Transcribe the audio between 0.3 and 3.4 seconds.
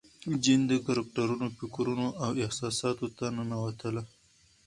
جین د کرکټرونو فکرونو او احساساتو ته